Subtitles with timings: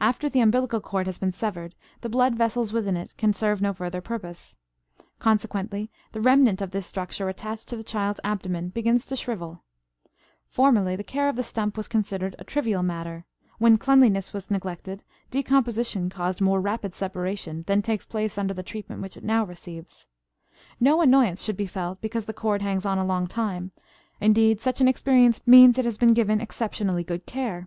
[0.00, 3.72] After the umbilical cord has been severed the blood vessels within it can serve no
[3.72, 4.54] further purpose.
[5.18, 9.64] Consequently the remnant of this structure attached to the child's abdomen begins to shrivel.
[10.46, 13.24] Formerly the care of the stump was considered a trivial matter;
[13.58, 15.02] when cleanliness was neglected
[15.32, 20.06] decomposition caused more rapid separation than takes place under the treatment which it now receives.
[20.78, 23.72] No annoyance should be felt because the cord hangs on a long time;
[24.20, 27.66] indeed, such an experience means it has been given exceptionally good care.